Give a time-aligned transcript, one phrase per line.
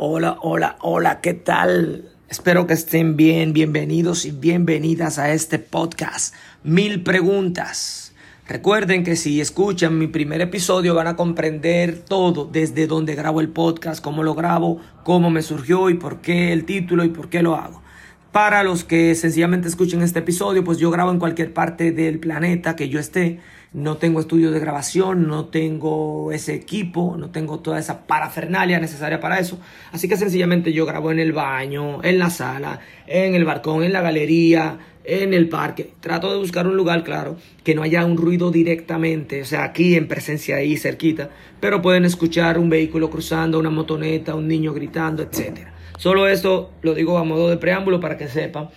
[0.00, 2.12] Hola, hola, hola, ¿qué tal?
[2.28, 6.36] Espero que estén bien, bienvenidos y bienvenidas a este podcast.
[6.62, 8.14] Mil preguntas.
[8.46, 13.48] Recuerden que si escuchan mi primer episodio van a comprender todo desde donde grabo el
[13.48, 17.42] podcast, cómo lo grabo, cómo me surgió y por qué el título y por qué
[17.42, 17.82] lo hago.
[18.30, 22.76] Para los que sencillamente escuchen este episodio, pues yo grabo en cualquier parte del planeta
[22.76, 23.40] que yo esté.
[23.72, 29.20] No tengo estudio de grabación, no tengo ese equipo, no tengo toda esa parafernalia necesaria
[29.20, 29.58] para eso.
[29.92, 33.92] Así que sencillamente yo grabo en el baño, en la sala, en el balcón, en
[33.92, 35.92] la galería, en el parque.
[36.00, 39.96] Trato de buscar un lugar, claro, que no haya un ruido directamente, o sea, aquí
[39.96, 41.30] en presencia ahí cerquita,
[41.60, 45.74] pero pueden escuchar un vehículo cruzando, una motoneta, un niño gritando, etcétera.
[45.98, 48.70] Solo esto lo digo a modo de preámbulo para que sepan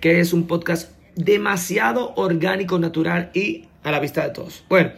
[0.00, 4.64] que es un podcast demasiado orgánico, natural y a la vista de todos.
[4.68, 4.92] Bueno,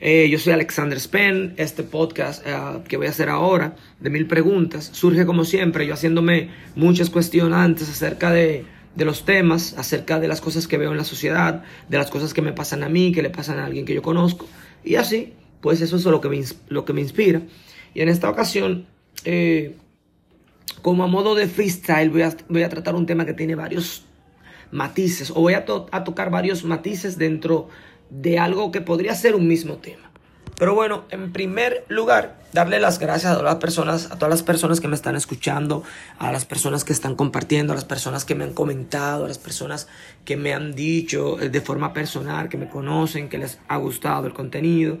[0.00, 1.54] eh, yo soy Alexander Spen.
[1.56, 2.52] Este podcast eh,
[2.88, 7.88] que voy a hacer ahora, de mil preguntas, surge como siempre, yo haciéndome muchas cuestionantes
[7.88, 11.98] acerca de, de los temas, acerca de las cosas que veo en la sociedad, de
[11.98, 14.46] las cosas que me pasan a mí, que le pasan a alguien que yo conozco.
[14.84, 17.42] Y así, pues eso es lo que me, lo que me inspira.
[17.92, 18.86] Y en esta ocasión,
[19.24, 19.76] eh,
[20.82, 24.04] como a modo de freestyle voy a, voy a tratar un tema que tiene varios
[24.70, 27.68] matices o voy a, tocar varios matices dentro
[28.10, 30.10] de algo que podría ser un mismo tema.
[30.58, 34.42] Pero bueno, en primer lugar, darle las gracias a todas las personas, a todas las
[34.42, 35.82] personas que me están escuchando,
[36.18, 39.38] a las personas que están compartiendo, a las personas que me han comentado, a las
[39.38, 39.88] personas
[40.26, 44.26] que me han dicho eh, de forma personal, que me conocen, que les ha gustado
[44.26, 44.98] el contenido,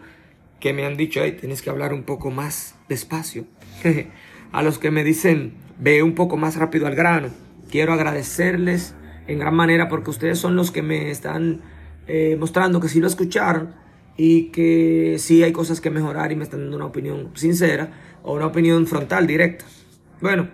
[0.60, 3.44] que me han dicho, hey, tienes que hablar un poco más despacio.
[4.52, 7.28] a los que me dicen, ve un poco más rápido al grano.
[7.70, 8.94] Quiero agradecerles
[9.30, 11.60] en gran manera porque ustedes son los que me están
[12.08, 13.74] eh, mostrando que sí lo escucharon
[14.16, 18.34] y que sí hay cosas que mejorar y me están dando una opinión sincera o
[18.34, 19.64] una opinión frontal, directa.
[20.20, 20.48] Bueno,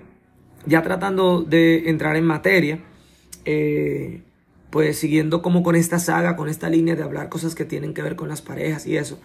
[0.66, 2.80] ya tratando de entrar en materia,
[3.46, 4.22] eh,
[4.68, 8.02] pues siguiendo como con esta saga, con esta línea de hablar cosas que tienen que
[8.02, 9.18] ver con las parejas y eso,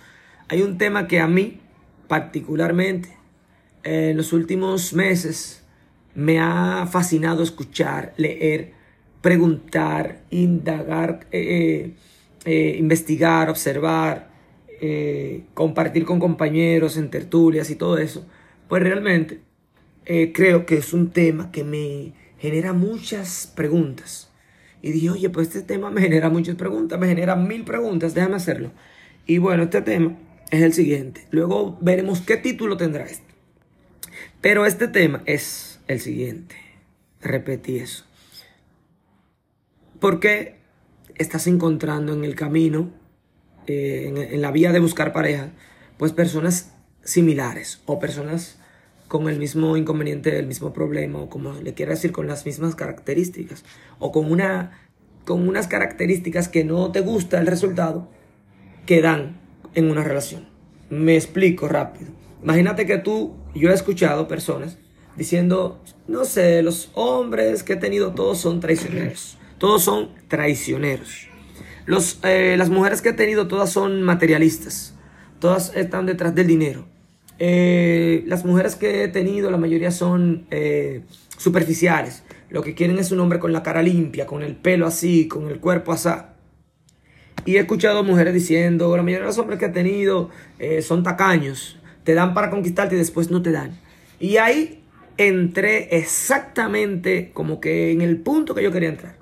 [0.47, 1.59] hay un tema que a mí
[2.07, 3.17] particularmente
[3.83, 5.65] en los últimos meses
[6.15, 8.79] me ha fascinado escuchar, leer,
[9.21, 11.93] preguntar, indagar, eh,
[12.45, 14.29] eh, investigar, observar,
[14.81, 18.25] eh, compartir con compañeros en tertulias y todo eso,
[18.67, 19.41] pues realmente
[20.33, 24.29] creo que es un tema que me genera muchas preguntas.
[24.81, 28.35] Y dije, oye, pues este tema me genera muchas preguntas, me genera mil preguntas, déjame
[28.35, 28.71] hacerlo.
[29.25, 30.17] Y bueno, este tema
[30.49, 31.27] es el siguiente.
[31.31, 33.31] Luego veremos qué título tendrá este.
[34.41, 36.55] Pero este tema es el siguiente.
[37.21, 38.05] Repetí eso.
[40.01, 40.55] ¿Por qué
[41.13, 42.89] estás encontrando en el camino,
[43.67, 45.51] eh, en, en, la vía de buscar pareja,
[45.97, 46.73] pues personas
[47.03, 48.57] similares o personas
[49.07, 52.73] con el mismo inconveniente, el mismo problema, o como le quiera decir, con las mismas
[52.73, 53.63] características,
[53.99, 54.71] o con, una,
[55.23, 58.09] con unas características que no te gusta el resultado
[58.87, 59.39] que dan
[59.75, 60.49] en una relación?
[60.89, 62.09] Me explico rápido.
[62.41, 64.79] Imagínate que tú, yo he escuchado personas
[65.15, 69.37] diciendo, no sé, los hombres que he tenido todos son traicioneros.
[69.61, 71.27] Todos son traicioneros.
[72.23, 74.95] Eh, las mujeres que he tenido todas son materialistas.
[75.37, 76.87] Todas están detrás del dinero.
[77.37, 81.03] Eh, las mujeres que he tenido, la mayoría son eh,
[81.37, 82.23] superficiales.
[82.49, 85.47] Lo que quieren es un hombre con la cara limpia, con el pelo así, con
[85.47, 86.09] el cuerpo así.
[87.45, 90.31] Y he escuchado mujeres diciendo, la mayoría de los hombres que he tenido
[90.81, 93.79] son tacaños te dan para conquistarte y después no te dan.
[94.19, 94.83] Y ahí
[95.17, 99.20] entré exactamente como que en el punto que yo quería entrar.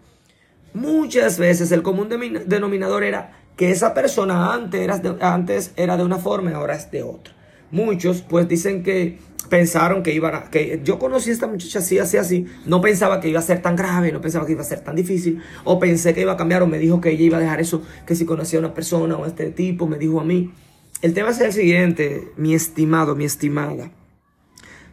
[0.74, 2.10] Muchas veces el común
[2.46, 6.76] denominador era que esa persona antes era, de, antes era de una forma y ahora
[6.76, 7.34] es de otra.
[7.72, 9.20] Muchos pues dicen que
[9.50, 13.20] pensaron que iba a, que yo conocí a esta muchacha así, así, así, no pensaba
[13.20, 15.80] que iba a ser tan grave, no pensaba que iba a ser tan difícil, o
[15.80, 18.16] pensé que iba a cambiar, o me dijo que ella iba a dejar eso, que
[18.16, 20.54] si conocía a una persona o a este tipo, me dijo a mí.
[21.02, 23.92] El tema es el siguiente, mi estimado, mi estimada.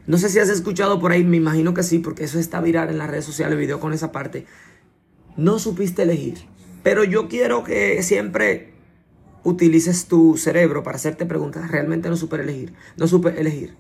[0.07, 2.89] No sé si has escuchado por ahí, me imagino que sí, porque eso está viral
[2.91, 4.47] en las redes sociales, video con esa parte.
[5.37, 6.47] No supiste elegir.
[6.83, 8.75] Pero yo quiero que siempre
[9.43, 11.71] utilices tu cerebro para hacerte preguntas.
[11.71, 12.75] Realmente no supe elegir.
[12.97, 13.77] No supe elegir.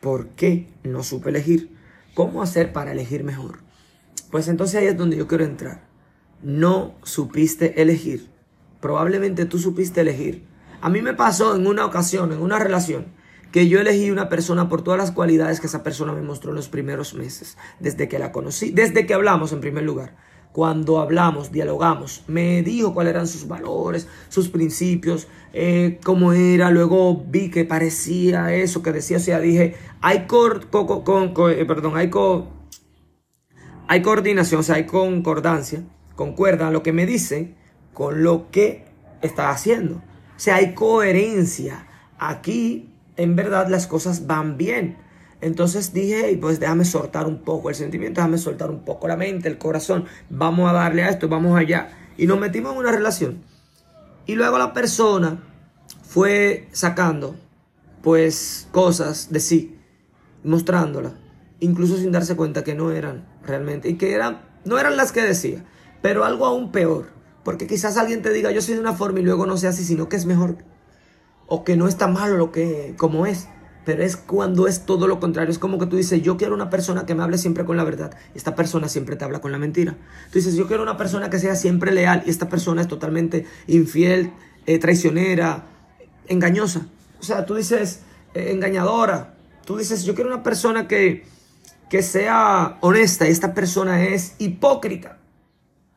[0.00, 1.76] ¿Por qué no supe elegir?
[2.14, 3.60] ¿Cómo hacer para elegir mejor?
[4.30, 5.88] Pues entonces ahí es donde yo quiero entrar.
[6.42, 8.30] No supiste elegir.
[8.80, 10.50] Probablemente tú supiste elegir
[10.82, 13.06] a mí me pasó en una ocasión, en una relación,
[13.52, 16.56] que yo elegí una persona por todas las cualidades que esa persona me mostró en
[16.56, 20.16] los primeros meses, desde que la conocí, desde que hablamos en primer lugar.
[20.52, 22.24] Cuando hablamos, dialogamos.
[22.26, 26.70] Me dijo cuáles eran sus valores, sus principios, eh, cómo era.
[26.70, 29.18] Luego vi que parecía eso que decía.
[29.18, 32.10] O sea, dije, hay, cor, eh, perdón, hay,
[33.88, 35.82] hay coordinación, o sea, hay concordancia,
[36.16, 37.54] concuerda lo que me dice
[37.92, 38.86] con lo que
[39.22, 39.96] está haciendo.
[39.96, 41.86] O sea, hay coherencia.
[42.18, 44.96] Aquí, en verdad, las cosas van bien.
[45.40, 49.48] Entonces dije, pues déjame soltar un poco el sentimiento, déjame soltar un poco la mente,
[49.48, 51.90] el corazón, vamos a darle a esto, vamos allá.
[52.18, 53.42] Y nos metimos en una relación.
[54.26, 55.42] Y luego la persona
[56.02, 57.36] fue sacando,
[58.02, 59.78] pues, cosas de sí,
[60.44, 61.14] mostrándola,
[61.60, 65.22] incluso sin darse cuenta que no eran realmente, y que eran, no eran las que
[65.22, 65.64] decía,
[66.02, 67.06] pero algo aún peor,
[67.44, 69.84] porque quizás alguien te diga, yo soy de una forma y luego no sea así,
[69.84, 70.58] sino que es mejor,
[71.46, 73.48] o que no está malo lo que, como es.
[73.90, 75.50] Pero es cuando es todo lo contrario.
[75.50, 77.82] Es como que tú dices, yo quiero una persona que me hable siempre con la
[77.82, 78.14] verdad.
[78.36, 79.96] Esta persona siempre te habla con la mentira.
[80.30, 82.22] Tú dices, yo quiero una persona que sea siempre leal.
[82.24, 84.32] Y esta persona es totalmente infiel,
[84.66, 85.66] eh, traicionera,
[86.28, 86.86] engañosa.
[87.18, 88.02] O sea, tú dices,
[88.34, 89.34] eh, engañadora.
[89.66, 91.24] Tú dices, yo quiero una persona que,
[91.88, 93.26] que sea honesta.
[93.26, 95.18] Y esta persona es hipócrita.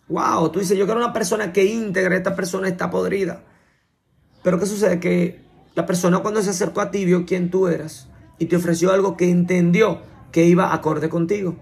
[0.08, 2.18] Wow, tú dices, yo quiero una persona que íntegra.
[2.18, 3.44] Esta persona está podrida.
[4.42, 5.00] Pero ¿qué sucede?
[5.00, 5.43] Que
[5.76, 8.08] la persona cuando se acercó a ti vio quién tú eras
[8.40, 10.00] y te ofreció algo que entendió
[10.32, 11.56] que iba acorde contigo.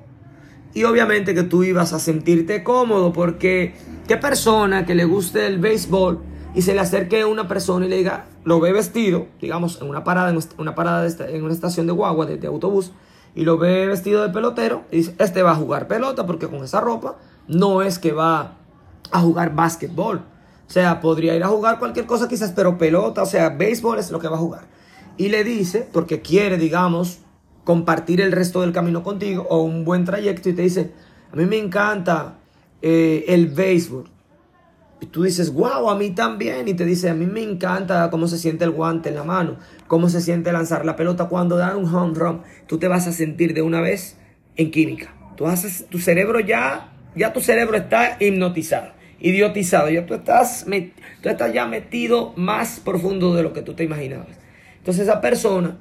[0.73, 3.75] Y obviamente que tú ibas a sentirte cómodo porque
[4.07, 6.19] qué persona que le guste el béisbol
[6.55, 9.89] y se le acerque a una persona y le diga, lo ve vestido, digamos, en
[9.89, 12.91] una parada, en una parada en una estación de guagua, de, de autobús,
[13.35, 16.63] y lo ve vestido de pelotero y dice, este va a jugar pelota porque con
[16.63, 17.17] esa ropa
[17.47, 18.57] no es que va
[19.11, 20.21] a jugar básquetbol.
[20.71, 24.09] O sea, podría ir a jugar cualquier cosa quizás, pero pelota, o sea, béisbol es
[24.09, 24.67] lo que va a jugar.
[25.17, 27.19] Y le dice, porque quiere, digamos,
[27.65, 30.93] compartir el resto del camino contigo o un buen trayecto y te dice,
[31.29, 32.39] a mí me encanta
[32.81, 34.05] eh, el béisbol.
[35.01, 36.69] Y tú dices, wow, a mí también.
[36.69, 39.57] Y te dice, a mí me encanta cómo se siente el guante en la mano,
[39.87, 42.43] cómo se siente lanzar la pelota cuando dan un home run.
[42.67, 44.15] Tú te vas a sentir de una vez
[44.55, 45.13] en química.
[45.35, 49.89] Tú haces, tu cerebro ya, ya tu cerebro está hipnotizado idiotizado.
[49.89, 50.65] Ya tú estás,
[51.21, 54.39] tú estás ya metido más profundo de lo que tú te imaginabas.
[54.77, 55.77] Entonces esa persona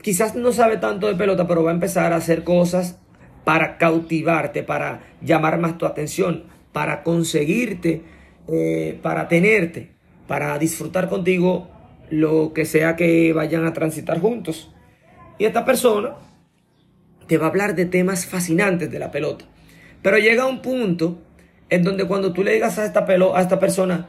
[0.00, 2.98] quizás no sabe tanto de pelota, pero va a empezar a hacer cosas
[3.44, 8.02] para cautivarte, para llamar más tu atención, para conseguirte,
[8.48, 9.90] eh, para tenerte,
[10.26, 11.68] para disfrutar contigo
[12.10, 14.72] lo que sea que vayan a transitar juntos.
[15.38, 16.14] Y esta persona
[17.26, 19.44] te va a hablar de temas fascinantes de la pelota.
[20.02, 21.18] Pero llega un punto
[21.68, 24.08] en donde cuando tú le digas a esta, pelo, a esta persona,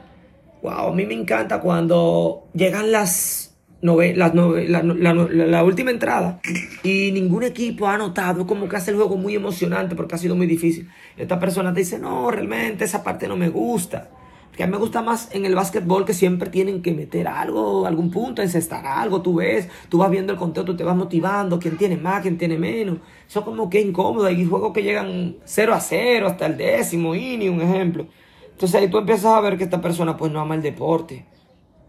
[0.62, 3.48] wow, a mí me encanta cuando llegan las
[3.80, 6.40] las la, última entrada
[6.82, 10.34] y ningún equipo ha notado como que hace el juego muy emocionante porque ha sido
[10.34, 10.88] muy difícil.
[11.16, 14.10] Esta persona te dice, no, realmente esa parte no me gusta.
[14.58, 17.86] Que a mí me gusta más en el básquetbol que siempre tienen que meter algo,
[17.86, 21.60] algún punto, encestar algo, tú ves, tú vas viendo el conteo, tú te vas motivando,
[21.60, 22.98] quién tiene más, quién tiene menos.
[23.28, 24.26] Eso como que incómodo.
[24.26, 28.08] Hay juegos que llegan 0 a 0 hasta el décimo ni un ejemplo.
[28.50, 31.24] Entonces ahí tú empiezas a ver que esta persona pues no ama el deporte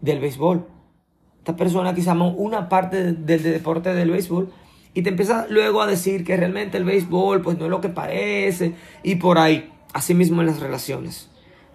[0.00, 0.64] del béisbol.
[1.38, 4.48] Esta persona quizá ama una parte del deporte del béisbol
[4.94, 7.88] y te empieza luego a decir que realmente el béisbol pues no es lo que
[7.88, 11.29] parece y por ahí, así mismo en las relaciones.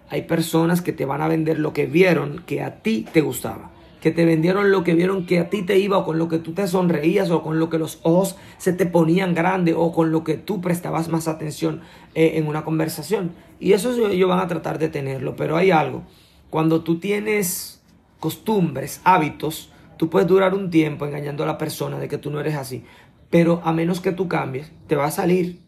[0.08, 3.70] Hay personas que te van a vender lo que vieron que a ti te gustaba.
[4.00, 6.38] Que te vendieron lo que vieron que a ti te iba o con lo que
[6.38, 10.12] tú te sonreías o con lo que los ojos se te ponían grande o con
[10.12, 11.80] lo que tú prestabas más atención
[12.14, 13.32] eh, en una conversación.
[13.58, 15.34] Y eso ellos van a tratar de tenerlo.
[15.34, 16.04] Pero hay algo.
[16.50, 17.82] Cuando tú tienes
[18.20, 22.40] costumbres, hábitos, tú puedes durar un tiempo engañando a la persona de que tú no
[22.40, 22.84] eres así.
[23.30, 25.60] Pero a menos que tú cambies, te va a salir.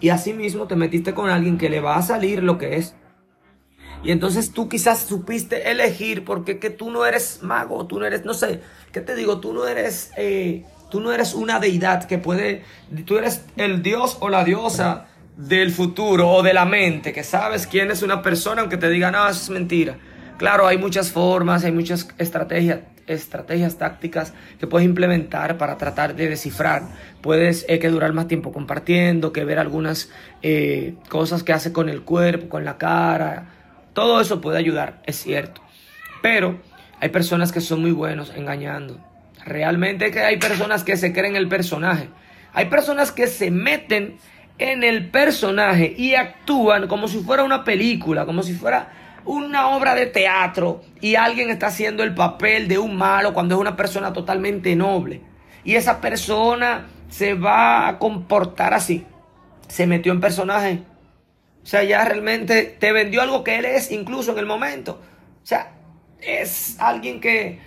[0.00, 2.94] Y así mismo te metiste con alguien que le va a salir lo que es.
[4.02, 8.24] Y entonces tú quizás supiste elegir porque que tú no eres mago, tú no eres,
[8.24, 8.60] no sé,
[8.92, 9.40] ¿qué te digo?
[9.40, 12.62] Tú no eres, eh, tú no eres una deidad que puede,
[13.04, 17.66] tú eres el dios o la diosa del futuro o de la mente, que sabes
[17.66, 19.96] quién es una persona aunque te diga, no, eso es mentira.
[20.36, 26.28] Claro, hay muchas formas, hay muchas estrategias, estrategias tácticas que puedes implementar para tratar de
[26.28, 26.82] descifrar.
[27.20, 30.10] Puedes eh, que durar más tiempo compartiendo, que ver algunas
[30.42, 33.57] eh, cosas que hace con el cuerpo, con la cara,
[33.98, 35.60] todo eso puede ayudar, es cierto.
[36.22, 36.60] Pero
[37.00, 38.96] hay personas que son muy buenos engañando.
[39.44, 42.08] Realmente que hay personas que se creen el personaje.
[42.52, 44.18] Hay personas que se meten
[44.58, 48.92] en el personaje y actúan como si fuera una película, como si fuera
[49.24, 53.60] una obra de teatro y alguien está haciendo el papel de un malo cuando es
[53.60, 55.22] una persona totalmente noble.
[55.64, 59.04] Y esa persona se va a comportar así.
[59.66, 60.84] Se metió en personaje
[61.70, 65.02] sea, ya realmente te vendió algo que él es incluso en el momento.
[65.42, 65.72] O sea,
[66.18, 67.58] es alguien que,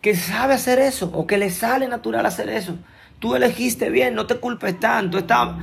[0.00, 2.78] que sabe hacer eso o que le sale natural hacer eso.
[3.18, 5.18] Tú elegiste bien, no te culpes tanto.
[5.18, 5.58] Está,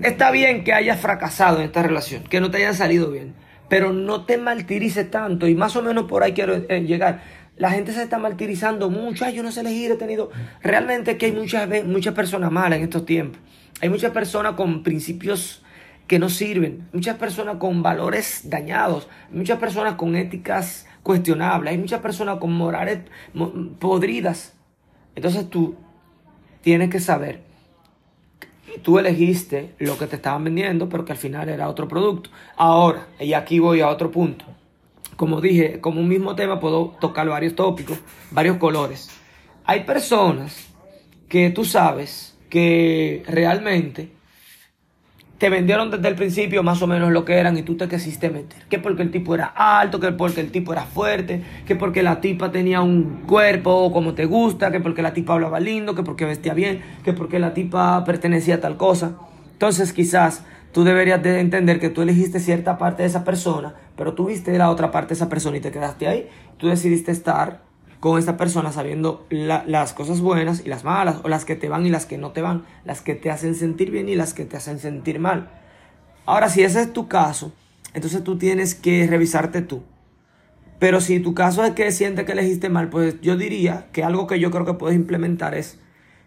[0.00, 3.34] está bien que hayas fracasado en esta relación, que no te haya salido bien,
[3.68, 7.22] pero no te martirices tanto y más o menos por ahí quiero eh, llegar.
[7.56, 9.24] La gente se está martirizando mucho.
[9.24, 10.30] Ay, yo no sé elegir, he tenido.
[10.62, 13.40] Realmente que hay muchas, muchas personas malas en estos tiempos.
[13.80, 15.64] Hay muchas personas con principios
[16.08, 22.00] que no sirven, muchas personas con valores dañados, muchas personas con éticas cuestionables, hay muchas
[22.00, 23.00] personas con morales
[23.78, 24.54] podridas.
[25.14, 25.76] Entonces tú
[26.62, 27.42] tienes que saber,
[28.82, 32.30] tú elegiste lo que te estaban vendiendo, pero que al final era otro producto.
[32.56, 34.46] Ahora, y aquí voy a otro punto.
[35.16, 37.98] Como dije, como un mismo tema puedo tocar varios tópicos,
[38.30, 39.10] varios colores.
[39.64, 40.68] Hay personas
[41.28, 44.17] que tú sabes que realmente
[45.38, 48.28] te vendieron desde el principio más o menos lo que eran y tú te quisiste
[48.28, 48.64] meter.
[48.68, 52.20] Que porque el tipo era alto, que porque el tipo era fuerte, que porque la
[52.20, 56.24] tipa tenía un cuerpo como te gusta, que porque la tipa hablaba lindo, que porque
[56.24, 59.12] vestía bien, que porque la tipa pertenecía a tal cosa.
[59.52, 64.14] Entonces quizás tú deberías de entender que tú elegiste cierta parte de esa persona, pero
[64.14, 66.28] tú viste la otra parte de esa persona y te quedaste ahí.
[66.56, 67.67] Tú decidiste estar
[68.00, 71.86] con esta persona sabiendo las cosas buenas y las malas, o las que te van
[71.86, 74.44] y las que no te van, las que te hacen sentir bien y las que
[74.44, 75.50] te hacen sentir mal.
[76.26, 77.52] Ahora, si ese es tu caso,
[77.94, 79.82] entonces tú tienes que revisarte tú.
[80.78, 84.28] Pero si tu caso es que sientes que elegiste mal, pues yo diría que algo
[84.28, 85.80] que yo creo que puedes implementar es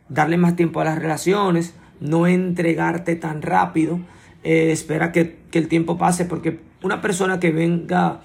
[0.10, 4.00] darle más tiempo a las relaciones, no entregarte tan rápido,
[4.44, 8.22] eh, espera que, que el tiempo pase, porque una persona que venga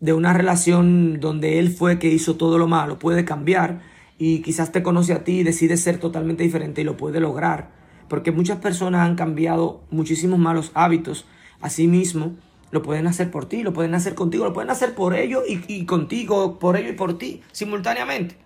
[0.00, 3.80] de una relación donde él fue que hizo todo lo malo puede cambiar
[4.18, 7.70] y quizás te conoce a ti y decide ser totalmente diferente y lo puede lograr.
[8.08, 11.26] Porque muchas personas han cambiado muchísimos malos hábitos.
[11.60, 12.36] Asimismo,
[12.70, 15.86] lo pueden hacer por ti, lo pueden hacer contigo, lo pueden hacer por ellos y,
[15.86, 18.36] contigo, por ellos y por ti, simultáneamente.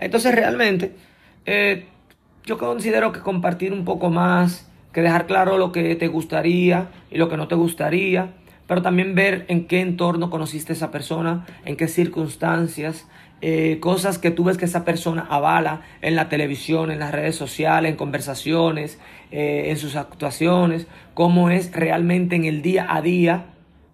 [0.00, 0.94] Entonces realmente,
[1.46, 1.86] eh,
[2.44, 7.18] yo considero que compartir un poco más, que dejar claro lo que te gustaría y
[7.18, 8.34] lo que no te gustaría,
[8.68, 13.08] pero también ver en qué entorno conociste a esa persona, en qué circunstancias,
[13.40, 17.34] eh, cosas que tú ves que esa persona avala en la televisión, en las redes
[17.34, 18.98] sociales, en conversaciones,
[19.30, 23.46] eh, en sus actuaciones, cómo es realmente en el día a día.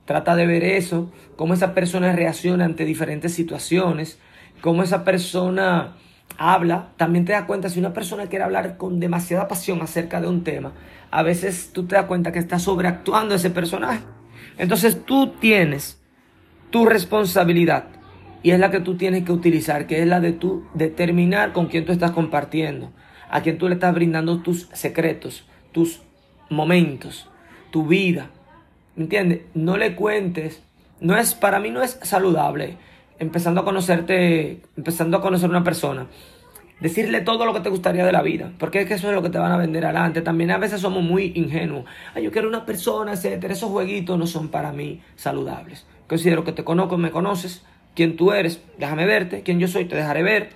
[0.07, 4.19] Trata de ver eso, cómo esa persona reacciona ante diferentes situaciones,
[4.61, 5.95] cómo esa persona
[6.37, 6.89] habla.
[6.97, 10.43] También te das cuenta si una persona quiere hablar con demasiada pasión acerca de un
[10.43, 10.73] tema,
[11.13, 14.01] a veces tú te das cuenta que está sobreactuando ese personaje.
[14.59, 16.01] Entonces tú tienes
[16.71, 17.87] tu responsabilidad
[18.43, 21.67] y es la que tú tienes que utilizar, que es la de tú determinar con
[21.67, 22.93] quién tú estás compartiendo,
[23.31, 26.03] a quién tú le estás brindando tus secretos, tus
[26.51, 27.29] momentos,
[27.71, 28.31] tu vida.
[28.97, 29.41] ¿Me entiendes?
[29.55, 30.63] No le cuentes.
[31.01, 32.77] No es, para mí no es saludable
[33.19, 36.07] empezando a conocerte, empezando a conocer una persona
[36.81, 39.23] decirle todo lo que te gustaría de la vida, porque es que eso es lo
[39.23, 40.23] que te van a vender adelante.
[40.23, 41.85] También a veces somos muy ingenuos.
[42.15, 43.55] Ay, yo quiero una persona, etcétera.
[43.55, 45.87] Esos jueguitos no son para mí saludables.
[46.07, 47.65] Considero que te conozco, me conoces,
[47.95, 50.51] quién tú eres, déjame verte, quién yo soy, te dejaré ver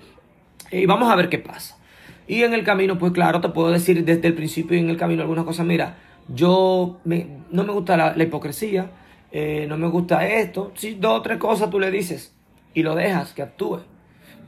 [0.70, 1.78] y vamos a ver qué pasa.
[2.26, 4.98] Y en el camino, pues claro, te puedo decir desde el principio y en el
[4.98, 5.64] camino algunas cosas.
[5.64, 5.96] Mira,
[6.28, 8.90] yo no me gusta la, hipocresía,
[9.32, 10.72] eh, no me gusta esto.
[10.74, 12.36] Si dos o tres cosas tú le dices
[12.74, 13.80] y lo dejas que actúe.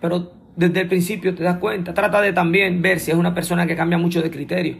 [0.00, 1.94] Pero desde el principio te das cuenta.
[1.94, 4.78] Trata de también ver si es una persona que cambia mucho de criterio.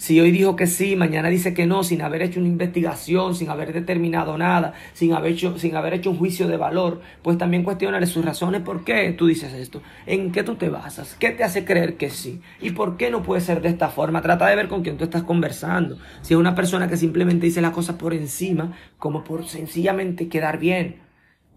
[0.00, 3.50] Si hoy dijo que sí, mañana dice que no, sin haber hecho una investigación, sin
[3.50, 7.64] haber determinado nada, sin haber hecho, sin haber hecho un juicio de valor, pues también
[7.64, 8.62] cuestionarle sus razones.
[8.62, 9.82] ¿Por qué tú dices esto?
[10.06, 11.16] ¿En qué tú te basas?
[11.18, 12.40] ¿Qué te hace creer que sí?
[12.62, 14.22] ¿Y por qué no puede ser de esta forma?
[14.22, 15.98] Trata de ver con quién tú estás conversando.
[16.22, 20.58] Si es una persona que simplemente dice las cosas por encima, como por sencillamente quedar
[20.58, 21.09] bien,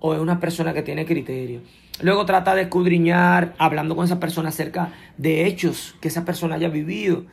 [0.06, 1.62] o es una persona que tiene criterio.
[2.02, 6.68] Luego trata de escudriñar, hablando con esa persona acerca de hechos que esa persona haya
[6.68, 7.24] vivido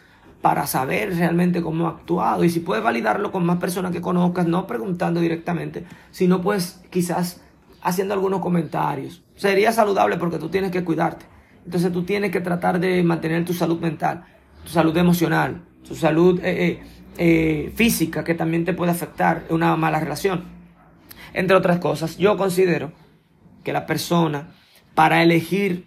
[0.40, 4.46] para saber realmente cómo ha actuado y si puedes validarlo con más personas que conozcas,
[4.46, 7.40] no preguntando directamente, sino pues quizás
[7.82, 9.20] haciendo algunos comentarios.
[9.34, 11.26] Sería saludable porque tú tienes que cuidarte.
[11.64, 14.22] Entonces tú tienes que tratar de mantener tu salud mental,
[14.62, 16.82] tu salud emocional, tu salud eh, eh,
[17.18, 20.59] eh, física que también te puede afectar una mala relación.
[21.32, 22.92] Entre otras cosas, yo considero
[23.64, 24.54] que la persona
[24.94, 25.86] para elegir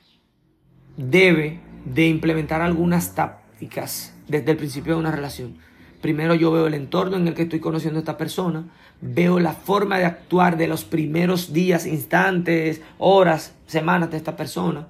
[0.98, 5.58] debe de implementar algunas tácticas desde el principio de una relación.
[6.02, 8.66] Primero yo veo el entorno en el que estoy conociendo a esta persona,
[9.02, 14.88] veo la forma de actuar de los primeros días, instantes, horas, semanas de esta persona,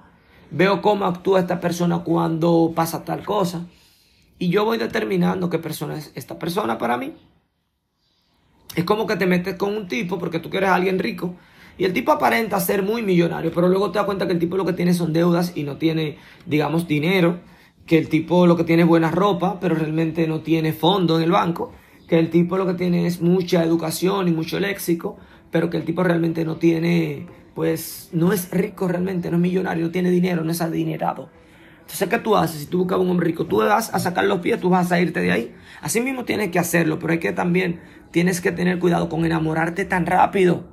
[0.50, 3.66] veo cómo actúa esta persona cuando pasa tal cosa
[4.38, 7.14] y yo voy determinando qué persona es esta persona para mí.
[8.76, 11.34] Es como que te metes con un tipo porque tú quieres a alguien rico
[11.76, 14.56] y el tipo aparenta ser muy millonario, pero luego te das cuenta que el tipo
[14.56, 17.40] lo que tiene son deudas y no tiene, digamos, dinero,
[17.86, 21.24] que el tipo lo que tiene es buena ropa, pero realmente no tiene fondo en
[21.24, 21.72] el banco,
[22.08, 25.16] que el tipo lo que tiene es mucha educación y mucho léxico,
[25.50, 29.86] pero que el tipo realmente no tiene, pues, no es rico realmente, no es millonario,
[29.86, 31.28] no tiene dinero, no es adinerado.
[31.84, 32.60] Entonces, ¿qué tú haces?
[32.60, 34.90] Si tú buscas a un hombre rico, tú vas a sacar los pies, tú vas
[34.90, 35.54] a irte de ahí.
[35.82, 39.84] Así mismo tienes que hacerlo, pero hay que también, tienes que tener cuidado con enamorarte
[39.84, 40.64] tan rápido.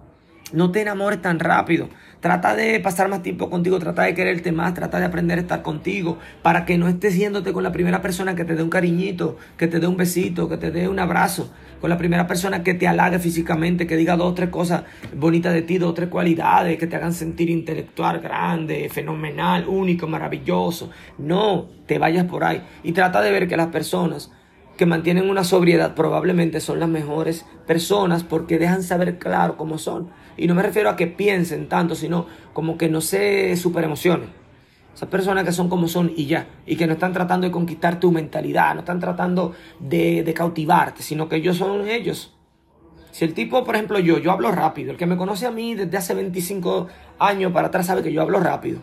[0.54, 1.90] No te enamores tan rápido.
[2.22, 5.64] Trata de pasar más tiempo contigo, trata de quererte más, trata de aprender a estar
[5.64, 9.38] contigo para que no estés yéndote con la primera persona que te dé un cariñito,
[9.58, 11.52] que te dé un besito, que te dé un abrazo,
[11.82, 14.84] con la primera persona que te halague físicamente, que diga dos o tres cosas
[15.16, 20.06] bonitas de ti, dos o tres cualidades, que te hagan sentir intelectual, grande, fenomenal, único,
[20.06, 20.92] maravilloso.
[21.18, 24.30] No te vayas por ahí y trata de ver que las personas
[24.78, 30.10] que mantienen una sobriedad probablemente son las mejores personas porque dejan saber claro cómo son.
[30.38, 34.30] Y no me refiero a que piensen tanto, sino como que no se super emocionen.
[34.94, 38.00] Esas personas que son como son y ya, y que no están tratando de conquistar
[38.00, 42.34] tu mentalidad, no están tratando de, de cautivarte, sino que ellos son ellos.
[43.12, 45.76] Si el tipo, por ejemplo, yo, yo hablo rápido, el que me conoce a mí
[45.76, 46.88] desde hace 25
[47.20, 48.82] años para atrás sabe que yo hablo rápido.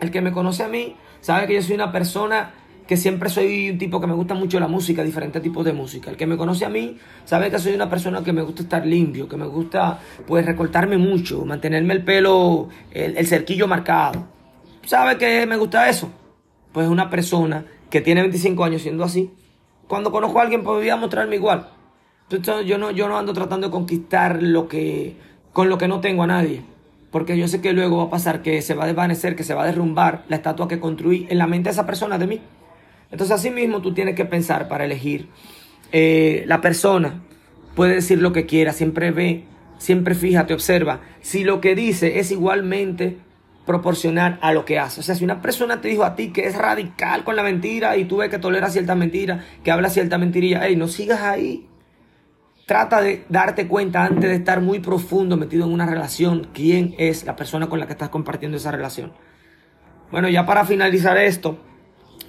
[0.00, 2.52] El que me conoce a mí sabe que yo soy una persona
[2.86, 6.10] que siempre soy un tipo que me gusta mucho la música, diferentes tipos de música.
[6.10, 8.86] El que me conoce a mí sabe que soy una persona que me gusta estar
[8.86, 14.26] limpio, que me gusta pues recortarme mucho, mantenerme el pelo, el, cerquillo marcado.
[14.84, 16.10] ¿Sabe que me gusta eso?
[16.72, 19.30] Pues una persona que tiene 25 años siendo así,
[19.88, 21.68] cuando conozco a alguien pues voy a mostrarme igual.
[22.30, 25.16] Entonces yo no, yo no ando tratando de conquistar lo que,
[25.52, 26.62] con lo que no tengo a nadie.
[27.10, 29.54] Porque yo sé que luego va a pasar que se va a desvanecer, que se
[29.54, 32.40] va a derrumbar la estatua que construí en la mente de esa persona de mí.
[33.14, 35.28] Entonces, así mismo tú tienes que pensar para elegir.
[35.92, 37.22] Eh, la persona
[37.76, 39.44] puede decir lo que quiera, siempre ve,
[39.78, 41.00] siempre fíjate, observa.
[41.20, 43.18] Si lo que dice es igualmente
[43.66, 44.98] proporcional a lo que hace.
[44.98, 47.96] O sea, si una persona te dijo a ti que es radical con la mentira
[47.96, 51.68] y tú ves que tolera cierta mentira, que habla cierta mentirilla, hey, no sigas ahí.
[52.66, 57.26] Trata de darte cuenta antes de estar muy profundo metido en una relación, quién es
[57.26, 59.12] la persona con la que estás compartiendo esa relación.
[60.10, 61.60] Bueno, ya para finalizar esto,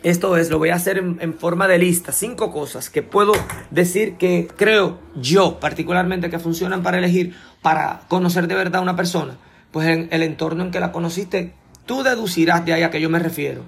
[0.04, 2.12] esto es, lo voy a hacer en, forma de lista.
[2.12, 3.34] Cinco cosas que puedo
[3.72, 8.96] decir que creo yo particularmente que funcionan para elegir, para conocer de verdad a una
[8.96, 9.38] persona.
[9.72, 11.54] Pues en el entorno en que la conociste,
[11.86, 13.64] tú deducirás de ahí a que yo me refiero.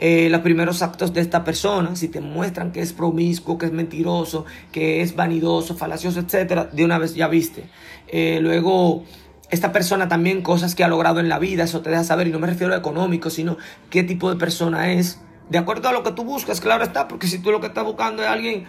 [0.00, 3.72] Eh, los primeros actos de esta persona, si te muestran que es promiscuo, que es
[3.72, 7.64] mentiroso, que es vanidoso, falacioso, etcétera, de una vez ya viste.
[8.08, 9.04] Eh, luego,
[9.50, 12.32] esta persona también cosas que ha logrado en la vida, eso te deja saber, y
[12.32, 13.56] no me refiero a económico, sino
[13.88, 17.26] qué tipo de persona es de acuerdo a lo que tú buscas, claro está, porque
[17.26, 18.66] si tú lo que estás buscando es alguien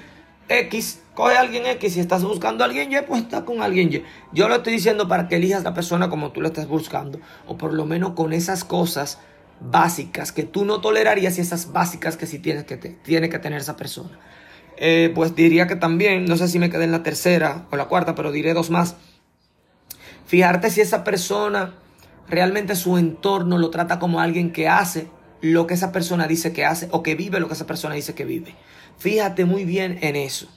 [0.47, 3.91] X, coge a alguien X, si estás buscando a alguien Y, pues está con alguien
[3.91, 4.03] Y.
[4.31, 7.57] Yo lo estoy diciendo para que elijas la persona como tú la estás buscando, o
[7.57, 9.19] por lo menos con esas cosas
[9.59, 13.61] básicas que tú no tolerarías y esas básicas que sí tienes que tiene que tener
[13.61, 14.19] esa persona.
[14.77, 17.85] Eh, pues diría que también, no sé si me quedé en la tercera o la
[17.85, 18.97] cuarta, pero diré dos más.
[20.25, 21.75] Fijarte si esa persona
[22.27, 25.07] realmente su entorno lo trata como alguien que hace
[25.51, 28.15] lo que esa persona dice que hace o que vive lo que esa persona dice
[28.15, 28.55] que vive.
[28.97, 30.47] Fíjate muy bien en eso.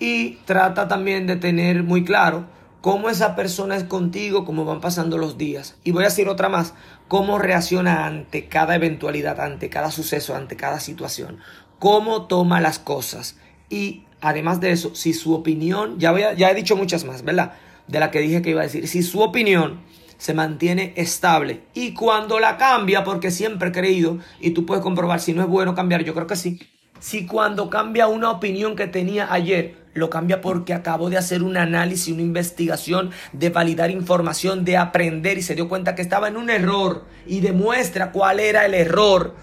[0.00, 2.46] Y trata también de tener muy claro
[2.80, 5.76] cómo esa persona es contigo, cómo van pasando los días.
[5.84, 6.74] Y voy a decir otra más,
[7.06, 11.38] cómo reacciona ante cada eventualidad, ante cada suceso, ante cada situación.
[11.78, 13.36] Cómo toma las cosas.
[13.70, 17.52] Y además de eso, si su opinión, ya, ya he dicho muchas más, ¿verdad?
[17.86, 19.82] De la que dije que iba a decir, si su opinión
[20.18, 21.62] se mantiene estable.
[21.74, 25.48] Y cuando la cambia, porque siempre he creído, y tú puedes comprobar si no es
[25.48, 26.60] bueno cambiar, yo creo que sí.
[26.98, 31.56] Si cuando cambia una opinión que tenía ayer, lo cambia porque acabó de hacer un
[31.56, 36.36] análisis, una investigación, de validar información, de aprender y se dio cuenta que estaba en
[36.36, 39.34] un error y demuestra cuál era el error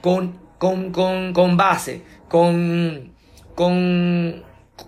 [0.00, 3.12] con, con, con, con base, con,
[3.54, 4.42] con,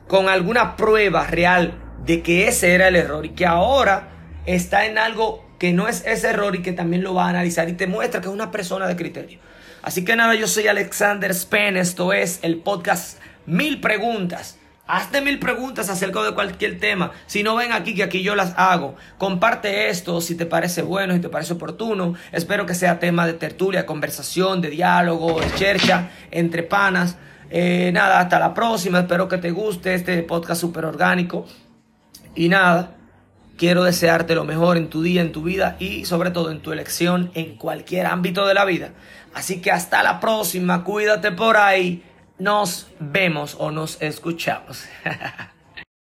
[0.08, 4.13] con alguna prueba real de que ese era el error y que ahora
[4.46, 7.68] está en algo que no es ese error y que también lo va a analizar
[7.68, 9.38] y te muestra que es una persona de criterio.
[9.82, 14.58] Así que nada, yo soy Alexander Spen, esto es el podcast Mil Preguntas.
[14.86, 17.12] Hazte mil preguntas acerca de cualquier tema.
[17.24, 18.96] Si no ven aquí, que aquí yo las hago.
[19.16, 22.14] Comparte esto si te parece bueno, si te parece oportuno.
[22.32, 27.16] Espero que sea tema de tertulia, conversación, de diálogo, de chercha, entre panas.
[27.48, 29.00] Eh, nada, hasta la próxima.
[29.00, 31.46] Espero que te guste este podcast súper orgánico.
[32.34, 32.94] Y nada,
[33.56, 36.72] Quiero desearte lo mejor en tu día, en tu vida y sobre todo en tu
[36.72, 38.90] elección en cualquier ámbito de la vida.
[39.32, 42.02] Así que hasta la próxima, cuídate por ahí.
[42.38, 44.84] Nos vemos o nos escuchamos.